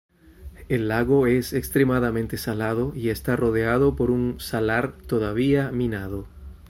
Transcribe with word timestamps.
El 0.67 0.87
lago 0.87 1.27
es 1.27 1.53
extremadamente 1.53 2.35
salado 2.39 2.91
y 2.95 3.09
está 3.09 3.35
rodeado 3.35 3.95
por 3.95 4.09
un 4.09 4.39
salar 4.39 4.97
todavía 4.97 5.69
minado. 5.71 6.25